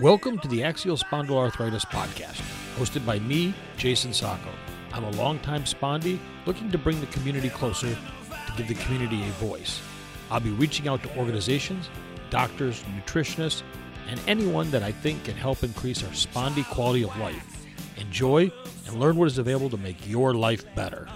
Welcome 0.00 0.38
to 0.40 0.48
the 0.48 0.64
Axial 0.64 0.96
Spondyloarthritis 0.96 1.86
Podcast, 1.86 2.42
hosted 2.76 3.06
by 3.06 3.20
me, 3.20 3.54
Jason 3.76 4.12
Sacco. 4.12 4.50
I'm 4.92 5.04
a 5.04 5.10
longtime 5.12 5.62
spondy 5.62 6.18
looking 6.44 6.72
to 6.72 6.78
bring 6.78 6.98
the 7.00 7.06
community 7.06 7.50
closer 7.50 7.88
to 7.88 8.52
give 8.56 8.66
the 8.66 8.74
community 8.74 9.22
a 9.22 9.30
voice. 9.34 9.80
I'll 10.28 10.40
be 10.40 10.50
reaching 10.50 10.88
out 10.88 11.04
to 11.04 11.16
organizations, 11.16 11.88
doctors, 12.30 12.82
nutritionists, 12.96 13.62
and 14.08 14.20
anyone 14.26 14.70
that 14.72 14.82
I 14.82 14.90
think 14.90 15.22
can 15.22 15.36
help 15.36 15.62
increase 15.62 16.02
our 16.02 16.10
spondy 16.10 16.68
quality 16.68 17.04
of 17.04 17.16
life. 17.18 17.66
Enjoy 17.96 18.50
and 18.86 18.98
learn 18.98 19.16
what 19.16 19.26
is 19.26 19.38
available 19.38 19.70
to 19.70 19.76
make 19.76 20.08
your 20.08 20.34
life 20.34 20.64
better. 20.74 21.08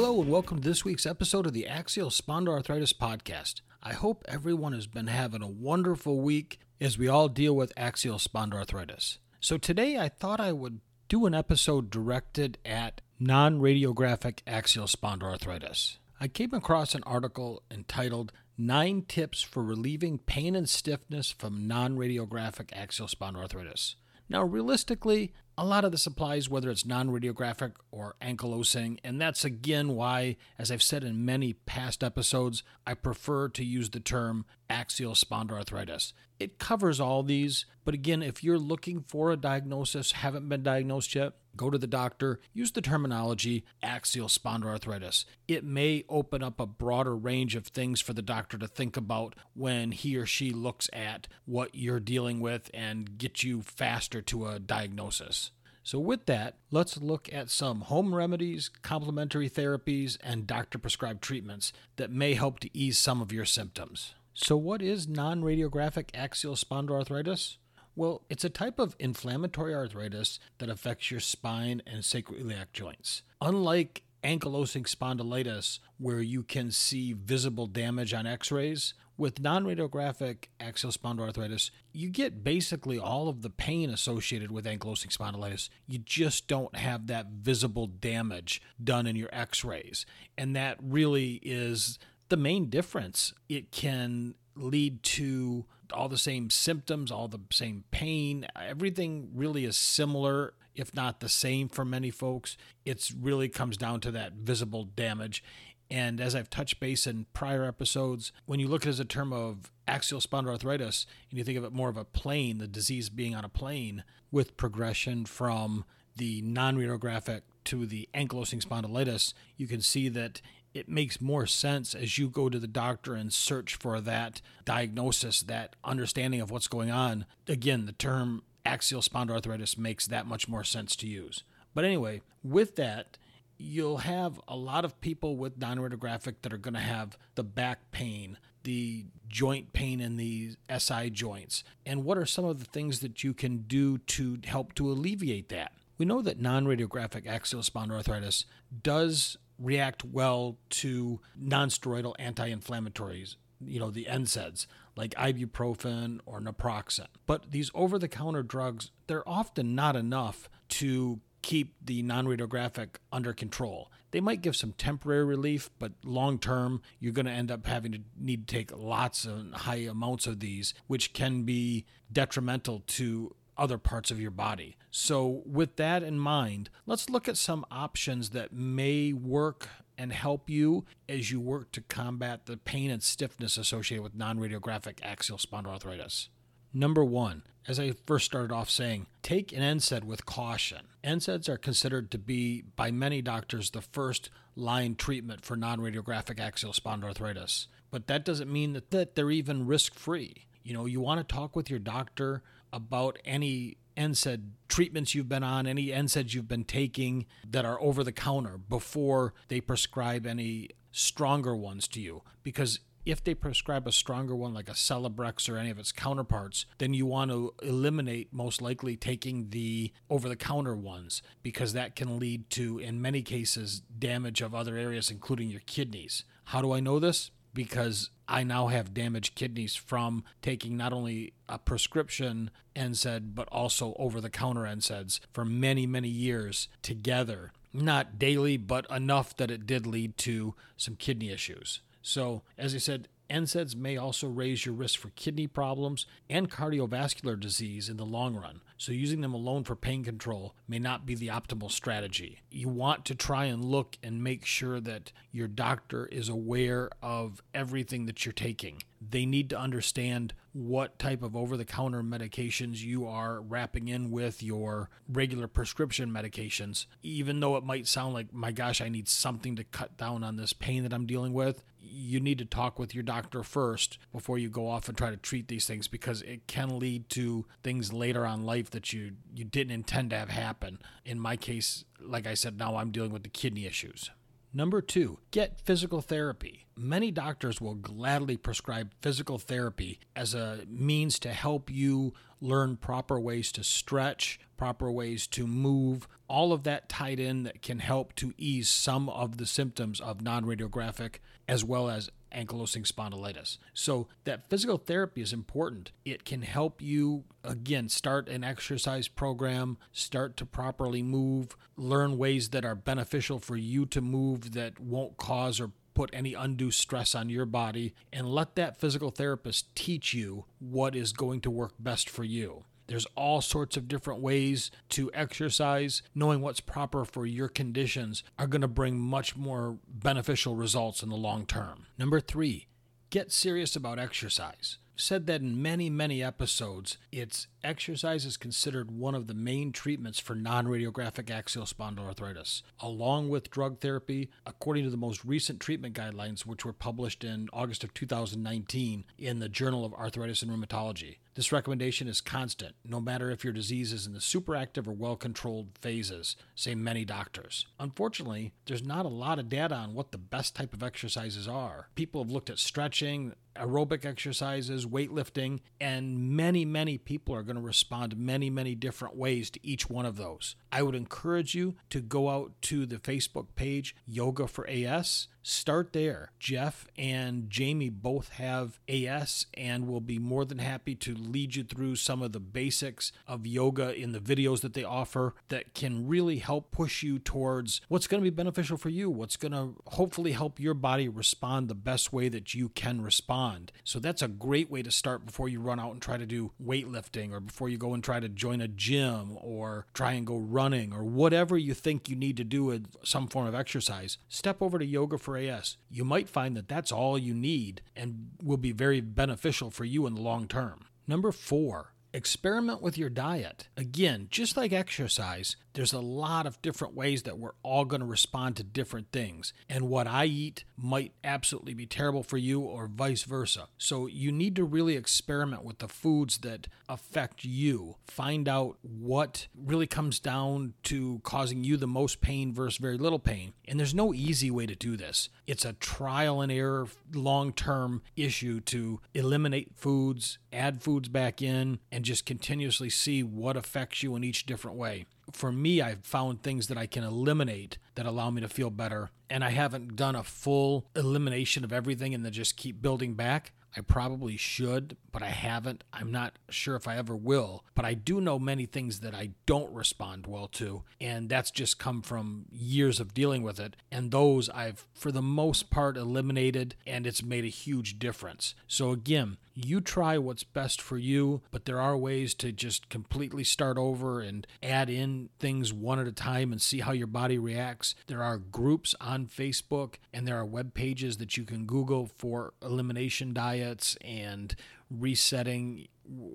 Hello, 0.00 0.20
and 0.20 0.30
welcome 0.30 0.60
to 0.60 0.68
this 0.68 0.84
week's 0.84 1.06
episode 1.06 1.44
of 1.44 1.52
the 1.52 1.66
Axial 1.66 2.08
Spondyloarthritis 2.08 2.94
Podcast. 2.96 3.62
I 3.82 3.94
hope 3.94 4.24
everyone 4.28 4.72
has 4.72 4.86
been 4.86 5.08
having 5.08 5.42
a 5.42 5.48
wonderful 5.48 6.20
week 6.20 6.60
as 6.80 6.96
we 6.96 7.08
all 7.08 7.28
deal 7.28 7.56
with 7.56 7.72
axial 7.76 8.18
spondyloarthritis. 8.18 9.18
So, 9.40 9.58
today 9.58 9.98
I 9.98 10.08
thought 10.08 10.38
I 10.38 10.52
would 10.52 10.82
do 11.08 11.26
an 11.26 11.34
episode 11.34 11.90
directed 11.90 12.58
at 12.64 13.00
non 13.18 13.58
radiographic 13.58 14.38
axial 14.46 14.86
spondyloarthritis. 14.86 15.96
I 16.20 16.28
came 16.28 16.54
across 16.54 16.94
an 16.94 17.02
article 17.02 17.64
entitled 17.68 18.30
Nine 18.56 19.02
Tips 19.02 19.42
for 19.42 19.64
Relieving 19.64 20.18
Pain 20.18 20.54
and 20.54 20.68
Stiffness 20.68 21.32
from 21.32 21.66
Non 21.66 21.96
Radiographic 21.96 22.72
Axial 22.72 23.08
Spondyloarthritis. 23.08 23.96
Now, 24.28 24.44
realistically, 24.44 25.32
a 25.58 25.64
lot 25.64 25.84
of 25.84 25.90
this 25.90 26.06
applies 26.06 26.48
whether 26.48 26.70
it's 26.70 26.86
non 26.86 27.08
radiographic 27.08 27.72
or 27.90 28.14
ankylosing, 28.22 28.98
and 29.02 29.20
that's 29.20 29.44
again 29.44 29.88
why, 29.88 30.36
as 30.56 30.70
I've 30.70 30.82
said 30.82 31.02
in 31.02 31.24
many 31.24 31.52
past 31.52 32.04
episodes, 32.04 32.62
I 32.86 32.94
prefer 32.94 33.48
to 33.48 33.64
use 33.64 33.90
the 33.90 33.98
term 33.98 34.46
axial 34.70 35.12
spondyloarthritis. 35.12 36.12
It 36.38 36.58
covers 36.58 37.00
all 37.00 37.22
these, 37.22 37.66
but 37.84 37.94
again, 37.94 38.22
if 38.22 38.44
you're 38.44 38.58
looking 38.58 39.04
for 39.08 39.30
a 39.30 39.36
diagnosis, 39.36 40.12
haven't 40.12 40.48
been 40.48 40.62
diagnosed 40.62 41.14
yet, 41.14 41.32
go 41.56 41.68
to 41.70 41.78
the 41.78 41.86
doctor, 41.86 42.38
use 42.52 42.70
the 42.70 42.80
terminology 42.80 43.64
axial 43.82 44.28
spondyloarthritis. 44.28 45.24
It 45.48 45.64
may 45.64 46.04
open 46.08 46.42
up 46.42 46.60
a 46.60 46.66
broader 46.66 47.16
range 47.16 47.56
of 47.56 47.66
things 47.66 48.00
for 48.00 48.12
the 48.12 48.22
doctor 48.22 48.56
to 48.58 48.68
think 48.68 48.96
about 48.96 49.34
when 49.54 49.90
he 49.90 50.16
or 50.16 50.26
she 50.26 50.50
looks 50.50 50.88
at 50.92 51.26
what 51.44 51.74
you're 51.74 52.00
dealing 52.00 52.40
with 52.40 52.70
and 52.72 53.18
get 53.18 53.42
you 53.42 53.62
faster 53.62 54.22
to 54.22 54.46
a 54.46 54.60
diagnosis. 54.60 55.50
So, 55.82 55.98
with 55.98 56.26
that, 56.26 56.58
let's 56.70 56.98
look 56.98 57.32
at 57.32 57.48
some 57.48 57.80
home 57.80 58.14
remedies, 58.14 58.68
complementary 58.82 59.48
therapies, 59.48 60.18
and 60.22 60.46
doctor 60.46 60.76
prescribed 60.76 61.22
treatments 61.22 61.72
that 61.96 62.12
may 62.12 62.34
help 62.34 62.60
to 62.60 62.76
ease 62.76 62.98
some 62.98 63.22
of 63.22 63.32
your 63.32 63.46
symptoms. 63.46 64.14
So, 64.40 64.56
what 64.56 64.80
is 64.80 65.08
non 65.08 65.42
radiographic 65.42 66.10
axial 66.14 66.54
spondyloarthritis? 66.54 67.56
Well, 67.96 68.22
it's 68.30 68.44
a 68.44 68.48
type 68.48 68.78
of 68.78 68.94
inflammatory 69.00 69.74
arthritis 69.74 70.38
that 70.58 70.70
affects 70.70 71.10
your 71.10 71.18
spine 71.18 71.82
and 71.84 72.02
sacroiliac 72.02 72.66
joints. 72.72 73.22
Unlike 73.40 74.04
ankylosing 74.22 74.86
spondylitis, 74.86 75.80
where 75.98 76.20
you 76.20 76.44
can 76.44 76.70
see 76.70 77.12
visible 77.12 77.66
damage 77.66 78.14
on 78.14 78.28
x 78.28 78.52
rays, 78.52 78.94
with 79.16 79.40
non 79.40 79.64
radiographic 79.64 80.44
axial 80.60 80.92
spondyloarthritis, 80.92 81.72
you 81.92 82.08
get 82.08 82.44
basically 82.44 82.96
all 82.96 83.28
of 83.28 83.42
the 83.42 83.50
pain 83.50 83.90
associated 83.90 84.52
with 84.52 84.66
ankylosing 84.66 85.08
spondylitis. 85.14 85.68
You 85.88 85.98
just 85.98 86.46
don't 86.46 86.76
have 86.76 87.08
that 87.08 87.26
visible 87.32 87.88
damage 87.88 88.62
done 88.82 89.08
in 89.08 89.16
your 89.16 89.30
x 89.32 89.64
rays. 89.64 90.06
And 90.38 90.54
that 90.54 90.78
really 90.80 91.40
is 91.42 91.98
the 92.28 92.36
main 92.36 92.68
difference. 92.70 93.32
It 93.48 93.70
can 93.70 94.34
lead 94.54 95.02
to 95.02 95.64
all 95.92 96.08
the 96.08 96.18
same 96.18 96.50
symptoms, 96.50 97.10
all 97.10 97.28
the 97.28 97.40
same 97.50 97.84
pain. 97.90 98.46
Everything 98.56 99.30
really 99.34 99.64
is 99.64 99.76
similar, 99.76 100.54
if 100.74 100.94
not 100.94 101.20
the 101.20 101.28
same 101.28 101.68
for 101.68 101.84
many 101.84 102.10
folks. 102.10 102.56
It 102.84 103.10
really 103.18 103.48
comes 103.48 103.76
down 103.76 104.00
to 104.00 104.10
that 104.12 104.34
visible 104.34 104.84
damage. 104.84 105.42
And 105.90 106.20
as 106.20 106.34
I've 106.34 106.50
touched 106.50 106.80
base 106.80 107.06
in 107.06 107.26
prior 107.32 107.64
episodes, 107.64 108.32
when 108.44 108.60
you 108.60 108.68
look 108.68 108.82
at 108.82 108.88
it 108.88 108.90
as 108.90 109.00
a 109.00 109.06
term 109.06 109.32
of 109.32 109.72
axial 109.86 110.20
spondyloarthritis 110.20 111.06
and 111.30 111.38
you 111.38 111.44
think 111.44 111.56
of 111.56 111.64
it 111.64 111.72
more 111.72 111.88
of 111.88 111.96
a 111.96 112.04
plane, 112.04 112.58
the 112.58 112.68
disease 112.68 113.08
being 113.08 113.34
on 113.34 113.44
a 113.44 113.48
plane 113.48 114.04
with 114.30 114.58
progression 114.58 115.24
from 115.24 115.86
the 116.16 116.42
non 116.42 116.76
radiographic 116.76 117.42
to 117.64 117.86
the 117.86 118.08
ankylosing 118.14 118.62
spondylitis, 118.62 119.32
you 119.56 119.66
can 119.66 119.80
see 119.80 120.08
that 120.10 120.42
it 120.78 120.88
makes 120.88 121.20
more 121.20 121.44
sense 121.44 121.92
as 121.92 122.18
you 122.18 122.28
go 122.28 122.48
to 122.48 122.58
the 122.60 122.68
doctor 122.68 123.14
and 123.14 123.32
search 123.32 123.74
for 123.74 124.00
that 124.00 124.40
diagnosis, 124.64 125.42
that 125.42 125.74
understanding 125.82 126.40
of 126.40 126.52
what's 126.52 126.68
going 126.68 126.90
on. 126.90 127.26
Again, 127.48 127.86
the 127.86 127.92
term 127.92 128.44
axial 128.64 129.02
spondyloarthritis 129.02 129.76
makes 129.76 130.06
that 130.06 130.24
much 130.24 130.46
more 130.46 130.62
sense 130.62 130.94
to 130.96 131.08
use. 131.08 131.42
But 131.74 131.84
anyway, 131.84 132.22
with 132.44 132.76
that, 132.76 133.18
you'll 133.56 133.98
have 133.98 134.40
a 134.46 134.54
lot 134.54 134.84
of 134.84 135.00
people 135.00 135.36
with 135.36 135.58
non 135.58 135.78
radiographic 135.78 136.36
that 136.42 136.52
are 136.52 136.58
going 136.58 136.74
to 136.74 136.80
have 136.80 137.18
the 137.34 137.42
back 137.42 137.90
pain, 137.90 138.38
the 138.62 139.06
joint 139.26 139.72
pain 139.72 140.00
in 140.00 140.16
the 140.16 140.54
SI 140.78 141.10
joints. 141.10 141.64
And 141.84 142.04
what 142.04 142.18
are 142.18 142.26
some 142.26 142.44
of 142.44 142.60
the 142.60 142.66
things 142.66 143.00
that 143.00 143.24
you 143.24 143.34
can 143.34 143.64
do 143.66 143.98
to 143.98 144.38
help 144.44 144.74
to 144.74 144.88
alleviate 144.88 145.48
that? 145.48 145.72
We 145.98 146.06
know 146.06 146.22
that 146.22 146.40
non 146.40 146.66
radiographic 146.66 147.26
axial 147.26 147.62
spondyloarthritis 147.62 148.44
does 148.84 149.36
react 149.58 150.04
well 150.04 150.58
to 150.70 151.20
nonsteroidal 151.40 152.14
anti-inflammatories, 152.18 153.36
you 153.60 153.80
know, 153.80 153.90
the 153.90 154.06
NSAIDs 154.06 154.66
like 154.96 155.14
ibuprofen 155.14 156.20
or 156.26 156.40
naproxen. 156.40 157.06
But 157.26 157.50
these 157.50 157.70
over-the-counter 157.74 158.42
drugs, 158.42 158.90
they're 159.06 159.28
often 159.28 159.74
not 159.74 159.96
enough 159.96 160.48
to 160.70 161.20
keep 161.42 161.74
the 161.84 162.02
non-radiographic 162.02 162.96
under 163.12 163.32
control. 163.32 163.90
They 164.10 164.20
might 164.20 164.42
give 164.42 164.56
some 164.56 164.72
temporary 164.72 165.24
relief, 165.24 165.70
but 165.78 165.92
long 166.02 166.38
term, 166.38 166.82
you're 166.98 167.12
going 167.12 167.26
to 167.26 167.32
end 167.32 167.50
up 167.50 167.66
having 167.66 167.92
to 167.92 168.00
need 168.18 168.48
to 168.48 168.54
take 168.54 168.76
lots 168.76 169.24
of 169.24 169.52
high 169.52 169.76
amounts 169.76 170.26
of 170.26 170.40
these, 170.40 170.74
which 170.86 171.12
can 171.12 171.44
be 171.44 171.84
detrimental 172.12 172.82
to 172.86 173.34
other 173.58 173.78
parts 173.78 174.10
of 174.10 174.20
your 174.20 174.30
body. 174.30 174.76
So, 174.90 175.42
with 175.44 175.76
that 175.76 176.02
in 176.02 176.18
mind, 176.18 176.70
let's 176.86 177.10
look 177.10 177.28
at 177.28 177.36
some 177.36 177.64
options 177.70 178.30
that 178.30 178.52
may 178.52 179.12
work 179.12 179.68
and 179.98 180.12
help 180.12 180.48
you 180.48 180.84
as 181.08 181.30
you 181.30 181.40
work 181.40 181.72
to 181.72 181.80
combat 181.82 182.46
the 182.46 182.56
pain 182.56 182.90
and 182.90 183.02
stiffness 183.02 183.58
associated 183.58 184.02
with 184.02 184.14
non 184.14 184.38
radiographic 184.38 185.00
axial 185.02 185.38
spondyloarthritis. 185.38 186.28
Number 186.72 187.04
one, 187.04 187.42
as 187.66 187.80
I 187.80 187.92
first 188.06 188.26
started 188.26 188.54
off 188.54 188.70
saying, 188.70 189.06
take 189.22 189.52
an 189.52 189.60
NSAID 189.60 190.04
with 190.04 190.24
caution. 190.24 190.86
NSAIDs 191.02 191.48
are 191.48 191.58
considered 191.58 192.10
to 192.10 192.18
be, 192.18 192.62
by 192.76 192.90
many 192.90 193.20
doctors, 193.20 193.70
the 193.70 193.82
first 193.82 194.30
line 194.54 194.94
treatment 194.94 195.44
for 195.44 195.56
non 195.56 195.80
radiographic 195.80 196.38
axial 196.40 196.72
spondyloarthritis. 196.72 197.66
But 197.90 198.06
that 198.06 198.24
doesn't 198.24 198.52
mean 198.52 198.74
that, 198.74 198.90
that 198.90 199.14
they're 199.14 199.30
even 199.30 199.66
risk 199.66 199.94
free. 199.94 200.46
You 200.62 200.74
know, 200.74 200.86
you 200.86 201.00
want 201.00 201.26
to 201.26 201.34
talk 201.34 201.56
with 201.56 201.70
your 201.70 201.78
doctor 201.78 202.42
about 202.72 203.18
any 203.24 203.78
NSAID 203.96 204.50
treatments 204.68 205.14
you've 205.14 205.28
been 205.28 205.42
on, 205.42 205.66
any 205.66 205.88
NSAIDs 205.88 206.34
you've 206.34 206.48
been 206.48 206.64
taking 206.64 207.26
that 207.48 207.64
are 207.64 207.80
over 207.80 208.04
the 208.04 208.12
counter 208.12 208.56
before 208.56 209.34
they 209.48 209.60
prescribe 209.60 210.26
any 210.26 210.70
stronger 210.92 211.54
ones 211.56 211.88
to 211.88 212.00
you. 212.00 212.22
Because 212.42 212.80
if 213.04 213.24
they 213.24 213.34
prescribe 213.34 213.86
a 213.86 213.92
stronger 213.92 214.36
one 214.36 214.52
like 214.52 214.68
a 214.68 214.72
Celebrex 214.72 215.48
or 215.48 215.56
any 215.56 215.70
of 215.70 215.78
its 215.78 215.92
counterparts, 215.92 216.66
then 216.76 216.92
you 216.92 217.06
want 217.06 217.30
to 217.30 217.54
eliminate 217.62 218.32
most 218.32 218.60
likely 218.60 218.96
taking 218.96 219.50
the 219.50 219.92
over 220.10 220.28
the 220.28 220.36
counter 220.36 220.76
ones 220.76 221.22
because 221.42 221.72
that 221.72 221.96
can 221.96 222.18
lead 222.18 222.50
to, 222.50 222.78
in 222.78 223.00
many 223.00 223.22
cases, 223.22 223.80
damage 223.80 224.42
of 224.42 224.54
other 224.54 224.76
areas, 224.76 225.10
including 225.10 225.48
your 225.48 225.62
kidneys. 225.66 226.24
How 226.44 226.60
do 226.60 226.72
I 226.72 226.80
know 226.80 226.98
this? 226.98 227.30
Because 227.54 228.10
I 228.28 228.44
now 228.44 228.68
have 228.68 228.94
damaged 228.94 229.34
kidneys 229.34 229.74
from 229.74 230.24
taking 230.42 230.76
not 230.76 230.92
only 230.92 231.32
a 231.48 231.58
prescription 231.58 232.50
NSAID, 232.76 233.34
but 233.34 233.48
also 233.50 233.94
over 233.98 234.20
the 234.20 234.30
counter 234.30 234.62
NSAIDs 234.62 235.20
for 235.32 235.44
many, 235.44 235.86
many 235.86 236.08
years 236.08 236.68
together. 236.82 237.52
Not 237.72 238.18
daily, 238.18 238.56
but 238.56 238.86
enough 238.90 239.36
that 239.36 239.50
it 239.50 239.66
did 239.66 239.86
lead 239.86 240.16
to 240.18 240.54
some 240.76 240.96
kidney 240.96 241.30
issues. 241.30 241.80
So, 242.02 242.42
as 242.56 242.74
I 242.74 242.78
said, 242.78 243.08
NSAIDs 243.30 243.76
may 243.76 243.96
also 243.96 244.26
raise 244.26 244.64
your 244.64 244.74
risk 244.74 244.98
for 244.98 245.10
kidney 245.10 245.46
problems 245.46 246.06
and 246.30 246.50
cardiovascular 246.50 247.38
disease 247.38 247.88
in 247.88 247.98
the 247.98 248.06
long 248.06 248.34
run, 248.34 248.60
so 248.76 248.92
using 248.92 249.20
them 249.20 249.34
alone 249.34 249.64
for 249.64 249.76
pain 249.76 250.02
control 250.02 250.54
may 250.66 250.78
not 250.78 251.04
be 251.04 251.14
the 251.14 251.28
optimal 251.28 251.70
strategy. 251.70 252.40
You 252.50 252.68
want 252.68 253.04
to 253.06 253.14
try 253.14 253.44
and 253.44 253.64
look 253.64 253.98
and 254.02 254.24
make 254.24 254.46
sure 254.46 254.80
that 254.80 255.12
your 255.30 255.48
doctor 255.48 256.06
is 256.06 256.28
aware 256.28 256.88
of 257.02 257.42
everything 257.52 258.06
that 258.06 258.24
you're 258.24 258.32
taking. 258.32 258.82
They 259.00 259.26
need 259.26 259.50
to 259.50 259.58
understand 259.58 260.32
what 260.52 260.98
type 260.98 261.22
of 261.22 261.36
over 261.36 261.56
the 261.56 261.64
counter 261.64 262.02
medications 262.02 262.78
you 262.78 263.06
are 263.06 263.40
wrapping 263.40 263.88
in 263.88 264.10
with 264.10 264.42
your 264.42 264.90
regular 265.08 265.46
prescription 265.46 266.10
medications. 266.10 266.86
Even 267.02 267.40
though 267.40 267.56
it 267.56 267.64
might 267.64 267.86
sound 267.86 268.14
like, 268.14 268.32
my 268.32 268.50
gosh, 268.50 268.80
I 268.80 268.88
need 268.88 269.08
something 269.08 269.54
to 269.56 269.64
cut 269.64 269.96
down 269.96 270.24
on 270.24 270.36
this 270.36 270.52
pain 270.52 270.82
that 270.82 270.92
I'm 270.92 271.06
dealing 271.06 271.32
with, 271.32 271.62
you 271.98 272.20
need 272.20 272.38
to 272.38 272.44
talk 272.44 272.78
with 272.78 272.94
your 272.94 273.02
doctor 273.02 273.42
first 273.42 273.98
before 274.12 274.38
you 274.38 274.48
go 274.48 274.68
off 274.68 274.88
and 274.88 274.96
try 274.96 275.10
to 275.10 275.16
treat 275.16 275.48
these 275.48 275.66
things 275.66 275.88
because 275.88 276.22
it 276.22 276.46
can 276.46 276.78
lead 276.78 277.08
to 277.10 277.44
things 277.62 277.92
later 277.92 278.24
on 278.24 278.44
life 278.44 278.70
that 278.70 278.92
you 278.92 279.12
you 279.34 279.44
didn't 279.44 279.72
intend 279.72 280.10
to 280.10 280.16
have 280.16 280.28
happen. 280.28 280.78
In 281.04 281.18
my 281.18 281.36
case, 281.36 281.84
like 282.00 282.26
I 282.26 282.34
said, 282.34 282.58
now 282.58 282.76
I'm 282.76 282.90
dealing 282.90 283.12
with 283.12 283.24
the 283.24 283.28
kidney 283.28 283.66
issues. 283.66 284.10
Number 284.52 284.80
two, 284.80 285.18
get 285.30 285.60
physical 285.60 286.00
therapy. 286.00 286.66
Many 286.74 287.10
doctors 287.10 287.60
will 287.60 287.74
gladly 287.74 288.36
prescribe 288.36 288.92
physical 289.02 289.38
therapy 289.38 290.00
as 290.16 290.34
a 290.34 290.60
means 290.66 291.18
to 291.20 291.32
help 291.32 291.70
you 291.70 292.14
learn 292.40 292.76
proper 292.76 293.20
ways 293.20 293.52
to 293.52 293.64
stretch, 293.64 294.40
proper 294.56 294.90
ways 294.90 295.26
to 295.28 295.46
move, 295.46 296.08
all 296.28 296.52
of 296.52 296.62
that 296.62 296.88
tied 296.88 297.20
in 297.20 297.42
that 297.42 297.62
can 297.62 297.80
help 297.80 298.14
to 298.16 298.32
ease 298.38 298.68
some 298.68 299.08
of 299.08 299.36
the 299.36 299.46
symptoms 299.46 300.00
of 300.00 300.22
non 300.22 300.44
radiographic 300.44 301.16
as 301.48 301.64
well 301.64 301.88
as 301.88 302.10
ankylosing 302.32 302.86
spondylitis. 302.86 303.56
So 303.72 304.08
that 304.24 304.48
physical 304.48 304.76
therapy 304.76 305.22
is 305.22 305.32
important. 305.32 305.92
It 306.04 306.24
can 306.24 306.42
help 306.42 306.82
you 306.82 307.24
again 307.42 307.88
start 307.88 308.28
an 308.28 308.44
exercise 308.44 309.08
program, 309.08 309.78
start 309.92 310.36
to 310.36 310.46
properly 310.46 311.02
move, 311.02 311.56
learn 311.76 312.18
ways 312.18 312.50
that 312.50 312.64
are 312.64 312.74
beneficial 312.74 313.38
for 313.38 313.56
you 313.56 313.86
to 313.86 314.00
move 314.00 314.52
that 314.52 314.78
won't 314.78 315.16
cause 315.16 315.58
or 315.60 315.72
put 315.94 316.10
any 316.12 316.34
undue 316.34 316.70
stress 316.70 317.14
on 317.14 317.28
your 317.28 317.46
body 317.46 317.92
and 318.12 318.28
let 318.28 318.54
that 318.54 318.78
physical 318.78 319.10
therapist 319.10 319.74
teach 319.74 320.14
you 320.14 320.44
what 320.60 320.94
is 320.94 321.12
going 321.12 321.40
to 321.40 321.50
work 321.50 321.72
best 321.80 322.08
for 322.08 322.22
you. 322.22 322.64
There's 322.88 323.06
all 323.14 323.40
sorts 323.40 323.76
of 323.76 323.86
different 323.86 324.20
ways 324.20 324.70
to 324.90 325.10
exercise. 325.14 326.02
Knowing 326.14 326.40
what's 326.40 326.60
proper 326.60 327.04
for 327.04 327.24
your 327.24 327.48
conditions 327.48 328.24
are 328.38 328.46
going 328.46 328.62
to 328.62 328.68
bring 328.68 328.98
much 328.98 329.36
more 329.36 329.78
beneficial 329.88 330.56
results 330.56 331.02
in 331.02 331.08
the 331.08 331.16
long 331.16 331.46
term. 331.46 331.86
Number 331.96 332.20
three, 332.20 332.66
get 333.10 333.30
serious 333.30 333.76
about 333.76 333.98
exercise 333.98 334.78
said 335.00 335.26
that 335.26 335.40
in 335.40 335.62
many, 335.62 335.88
many 335.88 336.22
episodes, 336.22 336.98
it's 337.12 337.46
exercise 337.62 338.24
is 338.24 338.36
considered 338.36 338.90
one 338.90 339.14
of 339.14 339.26
the 339.26 339.34
main 339.34 339.72
treatments 339.72 340.18
for 340.18 340.34
non 340.34 340.66
radiographic 340.66 341.30
axial 341.30 341.64
spondyloarthritis, 341.64 342.62
along 342.80 343.28
with 343.28 343.50
drug 343.50 343.80
therapy, 343.80 344.30
according 344.46 344.84
to 344.84 344.90
the 344.90 344.96
most 344.96 345.24
recent 345.24 345.60
treatment 345.60 345.94
guidelines, 345.94 346.46
which 346.46 346.64
were 346.64 346.72
published 346.72 347.24
in 347.24 347.48
August 347.52 347.84
of 347.84 347.94
2019 347.94 349.04
in 349.18 349.38
the 349.38 349.48
Journal 349.48 349.84
of 349.84 349.94
Arthritis 349.94 350.42
and 350.42 350.50
Rheumatology. 350.50 351.16
This 351.38 351.52
recommendation 351.52 352.08
is 352.08 352.20
constant, 352.20 352.74
no 352.84 353.00
matter 353.00 353.30
if 353.30 353.44
your 353.44 353.52
disease 353.52 353.92
is 353.92 354.08
in 354.08 354.12
the 354.12 354.18
superactive 354.18 354.88
or 354.88 354.92
well 354.92 355.14
controlled 355.14 355.78
phases, 355.80 356.34
say 356.56 356.74
many 356.74 357.04
doctors. 357.04 357.64
Unfortunately, 357.78 358.52
there's 358.66 358.84
not 358.84 359.06
a 359.06 359.08
lot 359.08 359.38
of 359.38 359.48
data 359.48 359.76
on 359.76 359.94
what 359.94 360.10
the 360.10 360.18
best 360.18 360.56
type 360.56 360.74
of 360.74 360.82
exercises 360.82 361.46
are. 361.46 361.90
People 361.94 362.24
have 362.24 362.32
looked 362.32 362.50
at 362.50 362.58
stretching, 362.58 363.34
aerobic 363.54 364.04
exercises, 364.04 364.84
weightlifting, 364.84 365.60
and 365.80 366.18
many, 366.18 366.64
many 366.64 366.98
people 366.98 367.36
are 367.36 367.44
going 367.44 367.54
to 367.58 367.66
respond 367.66 368.16
many, 368.16 368.50
many 368.50 368.74
different 368.74 369.16
ways 369.16 369.50
to 369.50 369.66
each 369.66 369.88
one 369.88 370.06
of 370.06 370.16
those. 370.16 370.56
I 370.70 370.82
would 370.82 370.94
encourage 370.94 371.54
you 371.54 371.76
to 371.90 372.00
go 372.00 372.28
out 372.28 372.52
to 372.62 372.86
the 372.86 372.96
Facebook 372.96 373.46
page 373.56 373.96
Yoga 374.06 374.46
for 374.46 374.68
AS. 374.68 375.28
Start 375.42 375.94
there. 375.94 376.32
Jeff 376.38 376.86
and 376.98 377.48
Jamie 377.48 377.88
both 377.88 378.28
have 378.32 378.78
AS 378.86 379.46
and 379.54 379.88
will 379.88 380.02
be 380.02 380.18
more 380.18 380.44
than 380.44 380.58
happy 380.58 380.94
to 380.96 381.14
lead 381.14 381.56
you 381.56 381.64
through 381.64 381.96
some 381.96 382.20
of 382.20 382.32
the 382.32 382.40
basics 382.40 383.12
of 383.26 383.46
yoga 383.46 383.94
in 383.94 384.12
the 384.12 384.18
videos 384.18 384.60
that 384.60 384.74
they 384.74 384.84
offer 384.84 385.34
that 385.48 385.72
can 385.72 386.06
really 386.06 386.36
help 386.36 386.70
push 386.70 387.02
you 387.02 387.18
towards 387.18 387.80
what's 387.88 388.06
going 388.06 388.22
to 388.22 388.30
be 388.30 388.34
beneficial 388.34 388.76
for 388.76 388.90
you, 388.90 389.08
what's 389.08 389.38
going 389.38 389.52
to 389.52 389.74
hopefully 389.92 390.32
help 390.32 390.60
your 390.60 390.74
body 390.74 391.08
respond 391.08 391.68
the 391.68 391.74
best 391.74 392.12
way 392.12 392.28
that 392.28 392.52
you 392.52 392.68
can 392.68 393.00
respond. 393.00 393.72
So 393.84 393.98
that's 393.98 394.20
a 394.20 394.28
great 394.28 394.70
way 394.70 394.82
to 394.82 394.90
start 394.90 395.24
before 395.24 395.48
you 395.48 395.60
run 395.60 395.80
out 395.80 395.92
and 395.92 396.02
try 396.02 396.18
to 396.18 396.26
do 396.26 396.52
weightlifting 396.62 397.32
or 397.38 397.40
before 397.40 397.68
you 397.68 397.78
go 397.78 397.94
and 397.94 398.02
try 398.02 398.18
to 398.20 398.28
join 398.28 398.60
a 398.60 398.68
gym 398.68 399.38
or 399.40 399.86
try 399.94 400.12
and 400.12 400.26
go 400.26 400.36
running 400.36 400.92
or 400.92 401.04
whatever 401.04 401.56
you 401.56 401.72
think 401.72 402.08
you 402.08 402.16
need 402.16 402.36
to 402.36 402.44
do 402.44 402.64
with 402.64 402.86
some 403.04 403.28
form 403.28 403.46
of 403.46 403.54
exercise, 403.54 404.18
step 404.28 404.60
over 404.60 404.78
to 404.78 404.84
Yoga 404.84 405.16
for 405.16 405.36
AS. 405.36 405.76
You 405.88 406.04
might 406.04 406.28
find 406.28 406.56
that 406.56 406.68
that's 406.68 406.92
all 406.92 407.16
you 407.16 407.32
need 407.32 407.80
and 407.94 408.30
will 408.42 408.56
be 408.56 408.72
very 408.72 409.00
beneficial 409.00 409.70
for 409.70 409.84
you 409.84 410.06
in 410.06 410.16
the 410.16 410.20
long 410.20 410.48
term. 410.48 410.86
Number 411.06 411.30
four, 411.32 411.94
experiment 412.12 412.82
with 412.82 412.98
your 412.98 413.08
diet. 413.08 413.68
Again, 413.76 414.26
just 414.30 414.56
like 414.56 414.72
exercise, 414.72 415.56
there's 415.78 415.92
a 415.92 416.00
lot 416.00 416.44
of 416.44 416.60
different 416.60 416.96
ways 416.96 417.22
that 417.22 417.38
we're 417.38 417.52
all 417.62 417.84
going 417.84 418.00
to 418.00 418.06
respond 418.06 418.56
to 418.56 418.64
different 418.64 419.12
things. 419.12 419.52
And 419.70 419.88
what 419.88 420.08
I 420.08 420.24
eat 420.24 420.64
might 420.76 421.12
absolutely 421.22 421.72
be 421.72 421.86
terrible 421.86 422.24
for 422.24 422.36
you, 422.36 422.58
or 422.62 422.88
vice 422.88 423.22
versa. 423.22 423.68
So 423.78 424.08
you 424.08 424.32
need 424.32 424.56
to 424.56 424.64
really 424.64 424.96
experiment 424.96 425.62
with 425.62 425.78
the 425.78 425.86
foods 425.86 426.38
that 426.38 426.66
affect 426.88 427.44
you. 427.44 427.94
Find 428.08 428.48
out 428.48 428.78
what 428.82 429.46
really 429.56 429.86
comes 429.86 430.18
down 430.18 430.74
to 430.82 431.20
causing 431.22 431.62
you 431.62 431.76
the 431.76 431.86
most 431.86 432.20
pain 432.20 432.52
versus 432.52 432.78
very 432.78 432.98
little 432.98 433.20
pain. 433.20 433.52
And 433.68 433.78
there's 433.78 433.94
no 433.94 434.12
easy 434.12 434.50
way 434.50 434.66
to 434.66 434.74
do 434.74 434.96
this. 434.96 435.28
It's 435.46 435.64
a 435.64 435.74
trial 435.74 436.40
and 436.40 436.50
error, 436.50 436.88
long 437.14 437.52
term 437.52 438.02
issue 438.16 438.58
to 438.62 439.00
eliminate 439.14 439.76
foods, 439.76 440.38
add 440.52 440.82
foods 440.82 441.08
back 441.08 441.40
in, 441.40 441.78
and 441.92 442.04
just 442.04 442.26
continuously 442.26 442.90
see 442.90 443.22
what 443.22 443.56
affects 443.56 444.02
you 444.02 444.16
in 444.16 444.24
each 444.24 444.44
different 444.44 444.76
way 444.76 445.06
for 445.32 445.52
me, 445.52 445.80
I've 445.80 446.04
found 446.04 446.42
things 446.42 446.68
that 446.68 446.78
I 446.78 446.86
can 446.86 447.04
eliminate 447.04 447.78
that 447.94 448.06
allow 448.06 448.30
me 448.30 448.40
to 448.40 448.48
feel 448.48 448.70
better. 448.70 449.10
And 449.30 449.44
I 449.44 449.50
haven't 449.50 449.96
done 449.96 450.14
a 450.14 450.22
full 450.22 450.86
elimination 450.96 451.64
of 451.64 451.72
everything 451.72 452.14
and 452.14 452.24
then 452.24 452.32
just 452.32 452.56
keep 452.56 452.80
building 452.80 453.14
back. 453.14 453.52
I 453.76 453.80
probably 453.80 454.36
should, 454.36 454.96
but 455.12 455.22
I 455.22 455.28
haven't. 455.28 455.84
I'm 455.92 456.10
not 456.10 456.38
sure 456.48 456.76
if 456.76 456.88
I 456.88 456.96
ever 456.96 457.14
will. 457.14 457.64
But 457.74 457.84
I 457.84 457.94
do 457.94 458.20
know 458.20 458.38
many 458.38 458.66
things 458.66 459.00
that 459.00 459.14
I 459.14 459.30
don't 459.46 459.72
respond 459.72 460.26
well 460.26 460.48
to. 460.48 460.84
And 461.00 461.28
that's 461.28 461.50
just 461.50 461.78
come 461.78 462.02
from 462.02 462.46
years 462.52 463.00
of 463.00 463.14
dealing 463.14 463.42
with 463.42 463.60
it. 463.60 463.76
And 463.90 464.10
those 464.10 464.48
I've, 464.48 464.86
for 464.94 465.12
the 465.12 465.22
most 465.22 465.70
part, 465.70 465.96
eliminated, 465.96 466.74
and 466.86 467.06
it's 467.06 467.22
made 467.22 467.44
a 467.44 467.48
huge 467.48 467.98
difference. 467.98 468.54
So, 468.66 468.90
again, 468.90 469.36
you 469.54 469.80
try 469.80 470.18
what's 470.18 470.44
best 470.44 470.80
for 470.80 470.98
you, 470.98 471.42
but 471.50 471.64
there 471.64 471.80
are 471.80 471.96
ways 471.96 472.32
to 472.34 472.52
just 472.52 472.88
completely 472.88 473.42
start 473.42 473.76
over 473.76 474.20
and 474.20 474.46
add 474.62 474.88
in 474.88 475.30
things 475.40 475.72
one 475.72 475.98
at 475.98 476.06
a 476.06 476.12
time 476.12 476.52
and 476.52 476.62
see 476.62 476.80
how 476.80 476.92
your 476.92 477.08
body 477.08 477.38
reacts. 477.38 477.94
There 478.06 478.22
are 478.22 478.38
groups 478.38 478.94
on 479.00 479.26
Facebook 479.26 479.94
and 480.12 480.28
there 480.28 480.36
are 480.36 480.44
web 480.44 480.74
pages 480.74 481.16
that 481.16 481.36
you 481.36 481.44
can 481.44 481.64
Google 481.64 482.10
for 482.18 482.52
elimination 482.62 483.32
diets 483.58 483.96
and 484.02 484.54
resetting 484.90 485.86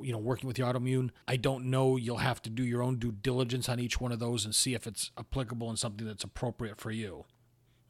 you 0.01 0.12
know 0.12 0.19
working 0.19 0.45
with 0.45 0.55
the 0.55 0.62
autoimmune 0.62 1.09
i 1.27 1.36
don't 1.36 1.65
know 1.65 1.98
you'll 1.98 2.17
have 2.17 2.39
to 2.39 2.50
do 2.50 2.63
your 2.63 2.83
own 2.83 3.00
due 3.00 3.12
diligence 3.12 3.67
on 3.67 3.79
each 3.79 4.00
one 4.00 4.12
of 4.12 4.19
those 4.19 4.45
and 4.45 4.53
see 4.53 4.75
if 4.75 4.86
it's 4.86 5.12
applicable 5.17 5.69
and 5.69 5.79
something 5.79 6.05
that's 6.05 6.24
appropriate 6.24 6.79
for 6.79 6.91
you. 6.91 7.25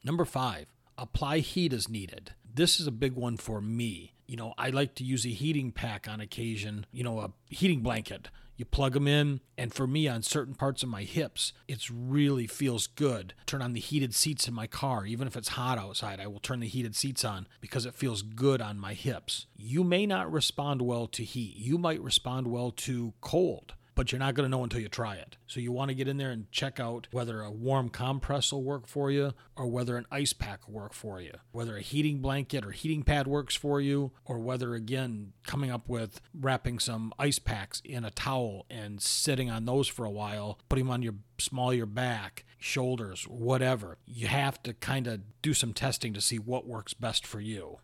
Number 0.02 0.24
five 0.24 0.66
apply 0.96 1.38
heat 1.40 1.72
as 1.72 1.88
needed. 1.88 2.34
This 2.54 2.78
is 2.78 2.86
a 2.86 2.92
big 2.92 3.14
one 3.14 3.36
for 3.36 3.60
me. 3.60 4.14
You 4.26 4.36
know, 4.36 4.54
I 4.56 4.70
like 4.70 4.94
to 4.96 5.04
use 5.04 5.26
a 5.26 5.30
heating 5.30 5.72
pack 5.72 6.08
on 6.08 6.20
occasion, 6.20 6.86
you 6.92 7.02
know, 7.02 7.18
a 7.20 7.32
heating 7.50 7.80
blanket. 7.80 8.28
You 8.56 8.64
plug 8.64 8.92
them 8.94 9.08
in, 9.08 9.40
and 9.58 9.74
for 9.74 9.86
me, 9.86 10.06
on 10.06 10.22
certain 10.22 10.54
parts 10.54 10.82
of 10.82 10.88
my 10.88 11.02
hips, 11.02 11.52
it 11.66 11.88
really 11.90 12.46
feels 12.46 12.86
good. 12.86 13.34
Turn 13.46 13.62
on 13.62 13.72
the 13.72 13.80
heated 13.80 14.14
seats 14.14 14.46
in 14.46 14.54
my 14.54 14.66
car. 14.66 15.04
Even 15.06 15.26
if 15.26 15.36
it's 15.36 15.48
hot 15.48 15.78
outside, 15.78 16.20
I 16.20 16.28
will 16.28 16.40
turn 16.40 16.60
the 16.60 16.68
heated 16.68 16.94
seats 16.94 17.24
on 17.24 17.48
because 17.60 17.84
it 17.84 17.94
feels 17.94 18.22
good 18.22 18.60
on 18.60 18.78
my 18.78 18.94
hips. 18.94 19.46
You 19.56 19.82
may 19.82 20.06
not 20.06 20.30
respond 20.30 20.82
well 20.82 21.06
to 21.08 21.24
heat, 21.24 21.56
you 21.56 21.78
might 21.78 22.02
respond 22.02 22.48
well 22.48 22.70
to 22.70 23.14
cold 23.20 23.74
but 23.94 24.10
you're 24.10 24.18
not 24.18 24.34
going 24.34 24.44
to 24.44 24.50
know 24.50 24.64
until 24.64 24.80
you 24.80 24.88
try 24.88 25.14
it. 25.16 25.36
So 25.46 25.60
you 25.60 25.72
want 25.72 25.88
to 25.90 25.94
get 25.94 26.08
in 26.08 26.16
there 26.16 26.30
and 26.30 26.50
check 26.50 26.80
out 26.80 27.06
whether 27.10 27.40
a 27.40 27.50
warm 27.50 27.88
compress 27.88 28.52
will 28.52 28.62
work 28.62 28.86
for 28.86 29.10
you 29.10 29.34
or 29.56 29.66
whether 29.66 29.96
an 29.96 30.06
ice 30.10 30.32
pack 30.32 30.66
will 30.66 30.74
work 30.74 30.92
for 30.92 31.20
you, 31.20 31.32
whether 31.52 31.76
a 31.76 31.82
heating 31.82 32.18
blanket 32.18 32.64
or 32.64 32.72
heating 32.72 33.02
pad 33.02 33.26
works 33.26 33.54
for 33.54 33.80
you, 33.80 34.12
or 34.24 34.38
whether, 34.38 34.74
again, 34.74 35.32
coming 35.46 35.70
up 35.70 35.88
with 35.88 36.20
wrapping 36.38 36.78
some 36.78 37.12
ice 37.18 37.38
packs 37.38 37.80
in 37.84 38.04
a 38.04 38.10
towel 38.10 38.66
and 38.68 39.00
sitting 39.00 39.50
on 39.50 39.64
those 39.64 39.88
for 39.88 40.04
a 40.04 40.10
while, 40.10 40.58
putting 40.68 40.86
them 40.86 40.92
on 40.92 41.02
your 41.02 41.14
small 41.38 41.72
your 41.72 41.86
back, 41.86 42.44
shoulders, 42.58 43.24
whatever. 43.28 43.98
You 44.06 44.26
have 44.26 44.62
to 44.64 44.74
kind 44.74 45.06
of 45.06 45.20
do 45.42 45.54
some 45.54 45.72
testing 45.72 46.12
to 46.14 46.20
see 46.20 46.38
what 46.38 46.66
works 46.66 46.94
best 46.94 47.26
for 47.26 47.40
you. 47.40 47.78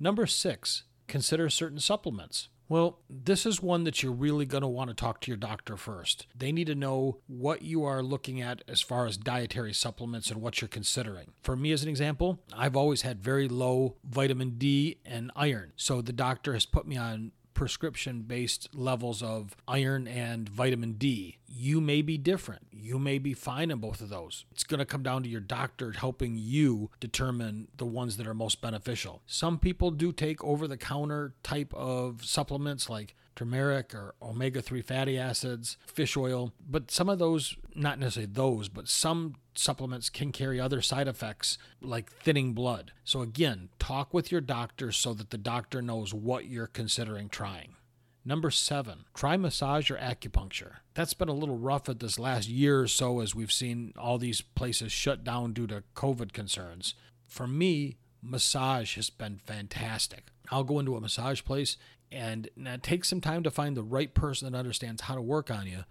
Number 0.00 0.26
six, 0.26 0.84
consider 1.06 1.48
certain 1.48 1.78
supplements. 1.78 2.48
Well, 2.72 3.00
this 3.10 3.44
is 3.44 3.60
one 3.60 3.84
that 3.84 4.02
you're 4.02 4.12
really 4.12 4.46
going 4.46 4.62
to 4.62 4.66
want 4.66 4.88
to 4.88 4.94
talk 4.94 5.20
to 5.20 5.30
your 5.30 5.36
doctor 5.36 5.76
first. 5.76 6.26
They 6.34 6.52
need 6.52 6.68
to 6.68 6.74
know 6.74 7.18
what 7.26 7.60
you 7.60 7.84
are 7.84 8.02
looking 8.02 8.40
at 8.40 8.62
as 8.66 8.80
far 8.80 9.04
as 9.04 9.18
dietary 9.18 9.74
supplements 9.74 10.30
and 10.30 10.40
what 10.40 10.62
you're 10.62 10.68
considering. 10.68 11.32
For 11.42 11.54
me, 11.54 11.72
as 11.72 11.82
an 11.82 11.90
example, 11.90 12.40
I've 12.56 12.74
always 12.74 13.02
had 13.02 13.22
very 13.22 13.46
low 13.46 13.96
vitamin 14.02 14.52
D 14.56 14.96
and 15.04 15.30
iron. 15.36 15.74
So 15.76 16.00
the 16.00 16.14
doctor 16.14 16.54
has 16.54 16.64
put 16.64 16.86
me 16.86 16.96
on 16.96 17.32
prescription 17.54 18.22
based 18.22 18.68
levels 18.74 19.22
of 19.22 19.56
iron 19.66 20.06
and 20.06 20.48
vitamin 20.48 20.94
D. 20.94 21.38
You 21.46 21.80
may 21.80 22.02
be 22.02 22.18
different. 22.18 22.66
You 22.72 22.98
may 22.98 23.18
be 23.18 23.34
fine 23.34 23.70
in 23.70 23.78
both 23.78 24.00
of 24.00 24.08
those. 24.08 24.44
It's 24.50 24.64
going 24.64 24.78
to 24.78 24.84
come 24.86 25.02
down 25.02 25.22
to 25.22 25.28
your 25.28 25.40
doctor 25.40 25.92
helping 25.92 26.36
you 26.36 26.90
determine 27.00 27.68
the 27.76 27.86
ones 27.86 28.16
that 28.16 28.26
are 28.26 28.34
most 28.34 28.60
beneficial. 28.60 29.22
Some 29.26 29.58
people 29.58 29.90
do 29.90 30.12
take 30.12 30.42
over 30.42 30.66
the 30.66 30.76
counter 30.76 31.34
type 31.42 31.72
of 31.74 32.24
supplements 32.24 32.88
like 32.88 33.14
turmeric 33.36 33.94
or 33.94 34.14
omega 34.20 34.62
3 34.62 34.82
fatty 34.82 35.18
acids, 35.18 35.76
fish 35.86 36.16
oil, 36.16 36.52
but 36.68 36.90
some 36.90 37.08
of 37.08 37.18
those, 37.18 37.56
not 37.74 37.98
necessarily 37.98 38.30
those, 38.32 38.68
but 38.68 38.88
some 38.88 39.34
supplements 39.54 40.08
can 40.10 40.32
carry 40.32 40.60
other 40.60 40.80
side 40.80 41.08
effects 41.08 41.58
like 41.80 42.10
thinning 42.10 42.52
blood. 42.52 42.92
So, 43.04 43.20
again, 43.22 43.68
talk 43.78 44.12
with 44.14 44.32
your 44.32 44.40
doctor 44.40 44.92
so 44.92 45.14
that 45.14 45.30
the 45.30 45.38
doctor 45.38 45.82
knows 45.82 46.14
what 46.14 46.46
you're 46.46 46.66
considering 46.66 47.28
trying. 47.28 47.76
Number 48.24 48.50
seven, 48.50 49.04
try 49.14 49.36
massage 49.36 49.90
or 49.90 49.96
acupuncture. 49.96 50.76
That's 50.94 51.14
been 51.14 51.28
a 51.28 51.34
little 51.34 51.58
rough 51.58 51.88
at 51.88 51.98
this 51.98 52.18
last 52.18 52.48
year 52.48 52.82
or 52.82 52.86
so 52.86 53.20
as 53.20 53.34
we've 53.34 53.52
seen 53.52 53.92
all 53.98 54.16
these 54.16 54.40
places 54.40 54.92
shut 54.92 55.24
down 55.24 55.52
due 55.52 55.66
to 55.66 55.82
COVID 55.96 56.32
concerns. 56.32 56.94
For 57.26 57.48
me, 57.48 57.96
massage 58.22 58.94
has 58.94 59.10
been 59.10 59.40
fantastic. 59.44 60.28
I'll 60.50 60.62
go 60.62 60.78
into 60.78 60.94
a 60.94 61.00
massage 61.00 61.42
place 61.42 61.76
and 62.12 62.48
it 62.56 62.82
takes 62.84 63.08
some 63.08 63.20
time 63.20 63.42
to 63.42 63.50
find 63.50 63.76
the 63.76 63.82
right 63.82 64.14
person 64.14 64.50
that 64.50 64.58
understands 64.58 65.02
how 65.02 65.16
to 65.16 65.22
work 65.22 65.50
on 65.50 65.66
you. 65.66 65.84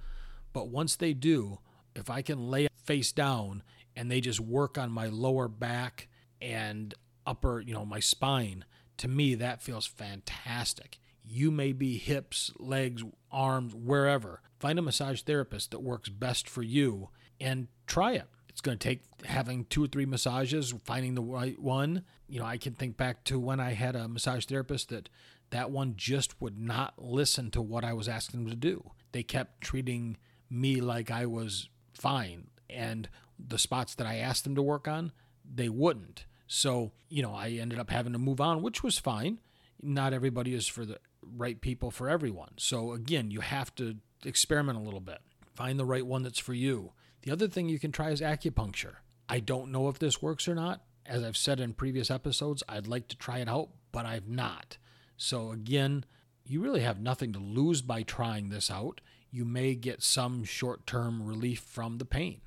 But 0.54 0.70
once 0.70 0.96
they 0.96 1.14
do, 1.14 1.60
if 1.96 2.10
I 2.10 2.22
can 2.22 2.50
lay 2.50 2.68
face 2.84 3.12
down 3.12 3.64
and 3.96 4.10
they 4.10 4.22
just 4.22 4.40
work 4.40 4.78
on 4.78 4.92
my 4.92 5.08
lower 5.08 5.48
back 5.48 6.08
and 6.42 6.94
upper, 7.26 7.60
you 7.60 7.74
know, 7.74 7.86
my 7.86 8.00
spine, 8.00 8.66
to 8.98 9.08
me, 9.08 9.36
that 9.36 9.62
feels 9.62 9.86
fantastic. 9.86 11.00
You 11.24 11.52
may 11.52 11.72
be 11.72 11.98
hips, 11.98 12.52
legs, 12.58 13.04
arms, 13.32 13.74
wherever. 13.76 14.42
Find 14.60 14.78
a 14.80 14.82
massage 14.82 15.22
therapist 15.22 15.72
that 15.72 15.82
works 15.82 16.10
best 16.10 16.50
for 16.50 16.62
you 16.62 17.10
and 17.40 17.68
try 17.88 18.14
it. 18.14 18.28
It's 18.50 18.62
going 18.62 18.78
to 18.78 18.88
take 18.88 19.04
having 19.26 19.66
two 19.66 19.86
or 19.86 19.88
three 19.88 20.06
massages, 20.06 20.74
finding 20.84 21.16
the 21.16 21.22
right 21.22 21.58
one. 21.58 22.04
You 22.28 22.40
know, 22.40 22.46
I 22.46 22.58
can 22.58 22.74
think 22.74 22.98
back 22.98 23.24
to 23.26 23.40
when 23.40 23.60
I 23.60 23.72
had 23.72 23.96
a 23.96 24.08
massage 24.08 24.46
therapist 24.46 24.90
that 24.90 25.10
that 25.52 25.72
one 25.72 25.94
just 25.96 26.42
would 26.42 26.60
not 26.60 26.94
listen 26.98 27.50
to 27.52 27.62
what 27.62 27.84
I 27.84 27.94
was 27.94 28.10
asking 28.10 28.44
them 28.44 28.50
to 28.50 28.56
do. 28.56 28.92
They 29.12 29.24
kept 29.24 29.62
treating 29.62 30.18
me 30.50 30.82
like 30.82 31.10
I 31.10 31.26
was 31.26 31.70
fine. 31.94 32.48
And 32.70 33.10
the 33.40 33.60
spots 33.60 33.96
that 33.96 34.08
I 34.08 34.18
asked 34.18 34.44
them 34.44 34.56
to 34.56 34.62
work 34.62 34.88
on, 34.88 35.12
they 35.44 35.70
wouldn't. 35.70 36.26
So, 36.48 36.92
you 37.10 37.22
know, 37.22 37.34
I 37.34 37.50
ended 37.50 37.80
up 37.80 37.90
having 37.90 38.14
to 38.14 38.20
move 38.20 38.42
on, 38.42 38.62
which 38.62 38.84
was 38.84 39.00
fine. 39.00 39.40
Not 39.82 40.14
everybody 40.14 40.54
is 40.54 40.68
for 40.68 40.86
the 40.86 41.00
right 41.24 41.60
people 41.60 41.92
for 41.92 42.10
everyone. 42.10 42.52
So, 42.58 42.92
again, 42.92 43.32
you 43.32 43.42
have 43.42 43.74
to 43.76 43.98
experiment 44.26 44.78
a 44.78 44.82
little 44.82 45.00
bit, 45.00 45.20
find 45.56 45.80
the 45.80 45.86
right 45.86 46.06
one 46.06 46.24
that's 46.24 46.40
for 46.40 46.54
you. 46.54 46.92
The 47.24 47.32
other 47.32 47.48
thing 47.48 47.70
you 47.70 47.80
can 47.80 47.92
try 47.92 48.12
is 48.12 48.22
acupuncture. 48.22 48.96
I 49.30 49.40
don't 49.40 49.72
know 49.72 49.88
if 49.88 50.00
this 50.00 50.22
works 50.22 50.48
or 50.48 50.56
not. 50.56 50.82
As 51.06 51.24
I've 51.24 51.38
said 51.38 51.60
in 51.60 51.74
previous 51.74 52.12
episodes, 52.12 52.64
I'd 52.68 52.88
like 52.88 53.08
to 53.10 53.18
try 53.18 53.40
it 53.40 53.48
out, 53.48 53.70
but 53.92 54.06
I've 54.06 54.28
not. 54.28 54.78
So, 55.18 55.52
again, 55.52 56.06
you 56.46 56.62
really 56.62 56.82
have 56.82 57.00
nothing 57.00 57.34
to 57.34 57.40
lose 57.40 57.82
by 57.82 58.04
trying 58.04 58.50
this 58.50 58.70
out 58.70 59.02
you 59.32 59.46
may 59.46 59.76
get 59.76 60.04
some 60.04 60.44
short 60.44 60.86
term 60.86 61.26
relief 61.26 61.62
from 61.62 61.98
the 61.98 62.06
pain. 62.06 62.42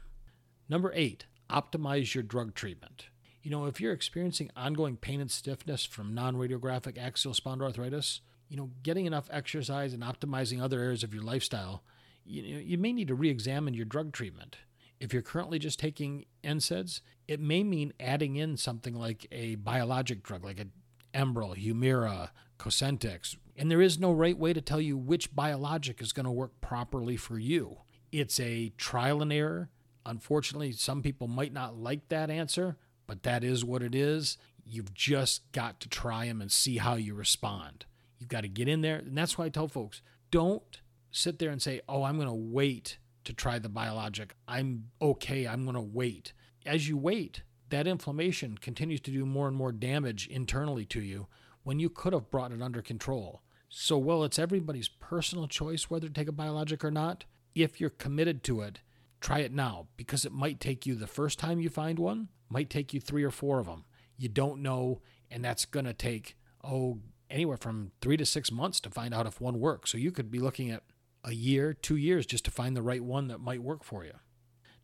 Number 0.69 0.93
eight, 0.95 1.27
optimize 1.51 2.15
your 2.15 2.23
drug 2.23 2.55
treatment. 2.55 3.07
You 3.43 3.51
know, 3.51 3.67
if 3.67 3.81
you're 3.81 3.93
experiencing 3.93 4.51
ongoing 4.57 4.97
pain 4.97 5.21
and 5.21 5.31
stiffness 5.31 5.85
from 5.85 6.15
non 6.15 6.37
radiographic 6.37 6.99
axial 6.99 7.33
spondyloarthritis, 7.33 8.21
you 8.49 8.57
know, 8.57 8.71
getting 8.83 9.07
enough 9.07 9.29
exercise 9.31 9.93
and 9.93 10.03
optimizing 10.03 10.63
other 10.63 10.81
areas 10.81 11.03
of 11.03 11.13
your 11.13 11.23
lifestyle, 11.23 11.83
you, 12.25 12.43
you 12.43 12.79
may 12.79 12.93
need 12.93 13.09
to 13.09 13.15
re 13.15 13.29
examine 13.29 13.75
your 13.75 13.85
drug 13.85 14.13
treatment. 14.13 14.59
If 15.01 15.13
you're 15.13 15.23
currently 15.23 15.59
just 15.59 15.79
taking 15.79 16.25
NSAIDs, 16.43 17.01
it 17.29 17.41
may 17.41 17.65
mean 17.65 17.93
adding 17.99 18.37
in 18.37 18.57
something 18.57 18.95
like 18.95 19.27
a 19.33 19.57
biologic 19.57 20.23
drug, 20.23 20.45
like 20.45 20.61
a 20.61 20.67
Enbrel, 21.15 21.57
Humira, 21.57 22.31
Cosentyx, 22.59 23.37
and 23.57 23.71
there 23.71 23.83
is 23.83 23.99
no 23.99 24.13
right 24.13 24.37
way 24.37 24.53
to 24.53 24.61
tell 24.61 24.81
you 24.81 24.97
which 24.97 25.35
biologic 25.35 26.01
is 26.01 26.13
going 26.13 26.25
to 26.25 26.31
work 26.31 26.61
properly 26.61 27.17
for 27.17 27.39
you. 27.39 27.79
It's 28.11 28.41
a 28.41 28.71
trial 28.77 29.23
and 29.23 29.33
error. 29.33 29.71
Unfortunately, 30.07 30.73
some 30.73 31.03
people 31.03 31.29
might 31.29 31.53
not 31.53 31.77
like 31.77 32.09
that 32.09 32.31
answer, 32.31 32.77
but 33.07 33.23
that 33.23 33.45
is 33.45 33.65
what 33.65 33.83
it 33.83 33.95
is. 33.95 34.39
You've 34.65 34.95
just 34.95 35.51
got 35.53 35.81
to 35.81 35.89
try 35.89 36.27
them 36.27 36.41
and 36.41 36.51
see 36.51 36.79
how 36.79 36.95
you 36.95 37.15
respond. 37.15 37.87
You've 38.19 38.29
got 38.29 38.43
to 38.43 38.49
get 38.49 38.69
in 38.69 38.81
there. 38.81 38.97
And 38.97 39.17
that's 39.17 39.39
why 39.39 39.47
I 39.47 39.49
tell 39.51 39.69
folks 39.69 40.03
don't 40.31 40.81
sit 41.11 41.39
there 41.39 41.51
and 41.51 41.63
say, 41.63 41.81
oh, 41.89 42.03
I'm 42.03 42.17
going 42.17 42.29
to 42.29 42.35
wait 42.35 42.99
to 43.25 43.33
try 43.33 43.59
the 43.59 43.69
biologic. 43.69 44.35
I'm 44.49 44.91
okay. 45.01 45.47
I'm 45.47 45.65
going 45.65 45.75
to 45.75 45.81
wait. 45.81 46.33
As 46.67 46.89
you 46.89 46.97
wait, 46.97 47.43
that 47.71 47.87
inflammation 47.87 48.59
continues 48.59 49.01
to 49.03 49.11
do 49.11 49.25
more 49.25 49.49
and 49.49 49.57
more 49.57 49.73
damage 49.73 50.27
internally 50.27 50.85
to 50.87 51.01
you 51.01 51.27
when 51.65 51.81
you 51.81 51.91
could 51.91 52.13
have 52.13 52.31
brought 52.31 52.53
it 52.53 52.63
under 52.63 52.81
control. 52.81 53.43
So, 53.69 53.99
while 53.99 54.23
it's 54.23 54.39
everybody's 54.39 54.89
personal 54.89 55.49
choice 55.49 55.91
whether 55.91 56.07
to 56.07 56.13
take 56.13 56.29
a 56.29 56.33
biologic 56.33 56.85
or 56.85 56.93
not, 56.93 57.25
if 57.57 57.81
you're 57.81 57.91
committed 57.91 58.45
to 58.45 58.61
it, 58.61 58.81
try 59.21 59.41
it 59.41 59.53
now 59.53 59.89
because 59.97 60.25
it 60.25 60.33
might 60.33 60.61
take 60.61 60.87
you 60.87 60.95
the 60.95 61.09
first 61.09 61.41
time 61.41 61.59
you 61.59 61.69
find 61.69 61.99
one, 61.99 62.29
might 62.49 62.71
take 62.71 62.95
you 62.95 63.01
three 63.01 63.25
or 63.25 63.33
four 63.33 63.59
of 63.59 63.67
them. 63.67 63.85
You 64.17 64.29
don't 64.29 64.63
know, 64.63 65.01
and 65.29 65.45
that's 65.45 65.65
going 65.65 65.87
to 65.87 65.93
take, 65.93 66.37
oh, 66.63 67.01
anywhere 67.29 67.57
from 67.57 67.91
three 68.01 68.17
to 68.17 68.25
six 68.25 68.53
months 68.53 68.79
to 68.81 68.91
find 68.91 69.13
out 69.13 69.27
if 69.27 69.41
one 69.41 69.59
works. 69.59 69.91
So, 69.91 69.99
you 69.99 70.13
could 70.13 70.31
be 70.31 70.39
looking 70.39 70.71
at 70.71 70.85
a 71.25 71.33
year, 71.33 71.73
two 71.73 71.97
years 71.97 72.27
just 72.27 72.45
to 72.45 72.51
find 72.51 72.77
the 72.77 72.83
right 72.83 73.03
one 73.03 73.29
that 73.29 73.41
might 73.41 73.63
work 73.63 73.83
for 73.83 74.05
you. 74.05 74.13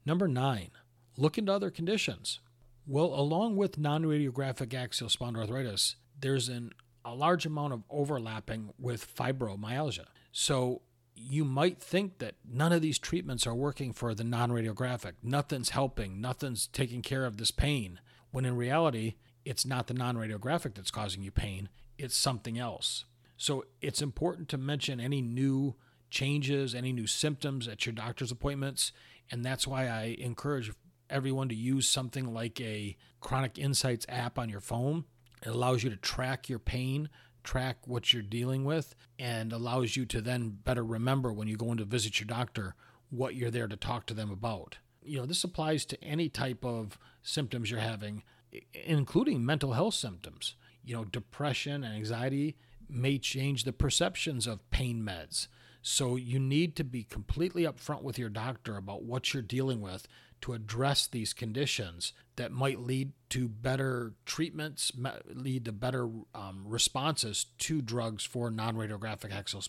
Number 0.04 0.26
nine, 0.26 0.70
look 1.16 1.38
into 1.38 1.52
other 1.52 1.70
conditions. 1.70 2.40
Well, 2.86 3.14
along 3.14 3.56
with 3.56 3.78
non 3.78 4.04
radiographic 4.04 4.74
axial 4.74 5.08
spondyloarthritis, 5.08 5.94
there's 6.20 6.48
an 6.48 6.72
a 7.04 7.14
large 7.14 7.46
amount 7.46 7.72
of 7.72 7.82
overlapping 7.88 8.72
with 8.78 9.14
fibromyalgia. 9.14 10.06
So 10.32 10.82
you 11.14 11.44
might 11.44 11.80
think 11.82 12.18
that 12.18 12.34
none 12.48 12.72
of 12.72 12.82
these 12.82 12.98
treatments 12.98 13.46
are 13.46 13.54
working 13.54 13.92
for 13.92 14.14
the 14.14 14.24
non 14.24 14.50
radiographic. 14.50 15.12
Nothing's 15.22 15.70
helping, 15.70 16.20
nothing's 16.20 16.66
taking 16.66 17.02
care 17.02 17.24
of 17.24 17.36
this 17.36 17.50
pain. 17.50 18.00
When 18.30 18.44
in 18.44 18.56
reality, 18.56 19.14
it's 19.44 19.66
not 19.66 19.86
the 19.86 19.94
non 19.94 20.16
radiographic 20.16 20.74
that's 20.74 20.90
causing 20.90 21.22
you 21.22 21.30
pain, 21.30 21.68
it's 21.98 22.16
something 22.16 22.58
else. 22.58 23.04
So 23.36 23.64
it's 23.80 24.02
important 24.02 24.48
to 24.50 24.58
mention 24.58 25.00
any 25.00 25.22
new 25.22 25.76
changes, 26.10 26.74
any 26.74 26.92
new 26.92 27.06
symptoms 27.06 27.66
at 27.66 27.86
your 27.86 27.94
doctor's 27.94 28.30
appointments. 28.30 28.92
And 29.30 29.44
that's 29.44 29.66
why 29.66 29.86
I 29.86 30.16
encourage 30.18 30.72
everyone 31.08 31.48
to 31.48 31.54
use 31.54 31.88
something 31.88 32.34
like 32.34 32.60
a 32.60 32.96
Chronic 33.20 33.58
Insights 33.58 34.04
app 34.08 34.38
on 34.38 34.48
your 34.48 34.60
phone 34.60 35.04
it 35.42 35.48
allows 35.48 35.82
you 35.82 35.90
to 35.90 35.96
track 35.96 36.48
your 36.48 36.58
pain, 36.58 37.08
track 37.42 37.78
what 37.86 38.12
you're 38.12 38.22
dealing 38.22 38.64
with, 38.64 38.94
and 39.18 39.52
allows 39.52 39.96
you 39.96 40.04
to 40.06 40.20
then 40.20 40.58
better 40.64 40.84
remember 40.84 41.32
when 41.32 41.48
you 41.48 41.56
go 41.56 41.72
in 41.72 41.78
to 41.78 41.84
visit 41.84 42.20
your 42.20 42.26
doctor 42.26 42.74
what 43.10 43.34
you're 43.34 43.50
there 43.50 43.68
to 43.68 43.76
talk 43.76 44.06
to 44.06 44.14
them 44.14 44.30
about. 44.30 44.78
You 45.02 45.18
know, 45.18 45.26
this 45.26 45.44
applies 45.44 45.84
to 45.86 46.04
any 46.04 46.28
type 46.28 46.64
of 46.64 46.98
symptoms 47.22 47.70
you're 47.70 47.80
having, 47.80 48.22
including 48.72 49.44
mental 49.44 49.72
health 49.72 49.94
symptoms. 49.94 50.54
You 50.84 50.94
know, 50.94 51.04
depression 51.04 51.84
and 51.84 51.94
anxiety 51.94 52.56
may 52.88 53.18
change 53.18 53.64
the 53.64 53.72
perceptions 53.72 54.46
of 54.46 54.68
pain 54.70 55.02
meds. 55.02 55.48
So 55.82 56.16
you 56.16 56.38
need 56.38 56.76
to 56.76 56.84
be 56.84 57.04
completely 57.04 57.62
upfront 57.64 58.02
with 58.02 58.18
your 58.18 58.28
doctor 58.28 58.76
about 58.76 59.02
what 59.02 59.32
you're 59.32 59.42
dealing 59.42 59.80
with 59.80 60.06
to 60.42 60.52
address 60.52 61.06
these 61.06 61.32
conditions 61.32 62.12
that 62.36 62.52
might 62.52 62.80
lead 62.80 63.12
to 63.30 63.48
better 63.48 64.14
treatments, 64.24 64.92
lead 65.32 65.64
to 65.66 65.72
better 65.72 66.08
um, 66.34 66.64
responses 66.64 67.46
to 67.58 67.82
drugs 67.82 68.24
for 68.24 68.50
non 68.50 68.76
radiographic 68.76 69.32
axial. 69.32 69.62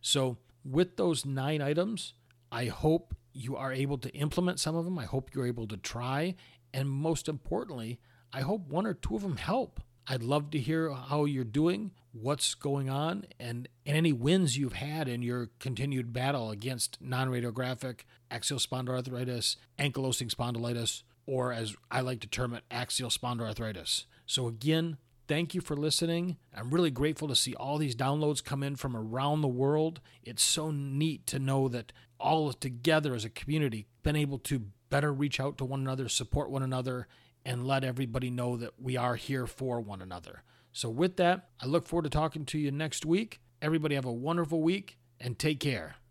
So, 0.00 0.38
with 0.64 0.96
those 0.96 1.24
nine 1.24 1.62
items, 1.62 2.14
I 2.50 2.66
hope 2.66 3.14
you 3.32 3.56
are 3.56 3.72
able 3.72 3.98
to 3.98 4.10
implement 4.10 4.60
some 4.60 4.74
of 4.74 4.84
them. 4.84 4.98
I 4.98 5.04
hope 5.04 5.30
you're 5.34 5.46
able 5.46 5.66
to 5.68 5.76
try. 5.76 6.34
And 6.74 6.88
most 6.88 7.28
importantly, 7.28 8.00
I 8.32 8.40
hope 8.40 8.68
one 8.68 8.86
or 8.86 8.94
two 8.94 9.16
of 9.16 9.22
them 9.22 9.36
help. 9.36 9.80
I'd 10.06 10.22
love 10.22 10.50
to 10.50 10.58
hear 10.58 10.90
how 10.90 11.24
you're 11.24 11.44
doing, 11.44 11.92
what's 12.20 12.54
going 12.54 12.90
on, 12.90 13.24
and, 13.38 13.68
and 13.86 13.96
any 13.96 14.12
wins 14.12 14.56
you've 14.56 14.74
had 14.74 15.08
in 15.08 15.22
your 15.22 15.50
continued 15.58 16.12
battle 16.12 16.50
against 16.50 16.98
non 17.00 17.28
radiographic 17.30 18.00
axial 18.30 18.58
spondyloarthritis, 18.58 19.56
ankylosing 19.78 20.32
spondylitis, 20.32 21.02
or 21.26 21.52
as 21.52 21.74
I 21.90 22.00
like 22.00 22.20
to 22.20 22.26
term 22.26 22.54
it, 22.54 22.64
axial 22.70 23.10
spondyloarthritis. 23.10 24.04
So, 24.26 24.48
again, 24.48 24.96
thank 25.26 25.54
you 25.54 25.60
for 25.60 25.76
listening. 25.76 26.36
I'm 26.54 26.70
really 26.70 26.90
grateful 26.90 27.28
to 27.28 27.36
see 27.36 27.54
all 27.54 27.78
these 27.78 27.96
downloads 27.96 28.44
come 28.44 28.62
in 28.62 28.76
from 28.76 28.96
around 28.96 29.42
the 29.42 29.48
world. 29.48 30.00
It's 30.22 30.42
so 30.42 30.70
neat 30.70 31.26
to 31.26 31.38
know 31.38 31.68
that 31.68 31.92
all 32.18 32.52
together 32.52 33.14
as 33.14 33.24
a 33.24 33.30
community 33.30 33.86
been 34.02 34.16
able 34.16 34.38
to 34.38 34.62
better 34.90 35.12
reach 35.12 35.38
out 35.38 35.58
to 35.58 35.64
one 35.64 35.80
another, 35.80 36.08
support 36.08 36.50
one 36.50 36.62
another, 36.62 37.06
and 37.44 37.66
let 37.66 37.84
everybody 37.84 38.30
know 38.30 38.56
that 38.56 38.80
we 38.80 38.96
are 38.96 39.16
here 39.16 39.46
for 39.46 39.80
one 39.80 40.02
another. 40.02 40.42
So, 40.72 40.88
with 40.88 41.16
that, 41.16 41.48
I 41.60 41.66
look 41.66 41.86
forward 41.86 42.04
to 42.04 42.10
talking 42.10 42.44
to 42.46 42.58
you 42.58 42.70
next 42.70 43.04
week. 43.04 43.40
Everybody 43.60 43.94
have 43.94 44.04
a 44.04 44.12
wonderful 44.12 44.62
week 44.62 44.98
and 45.20 45.38
take 45.38 45.60
care. 45.60 45.96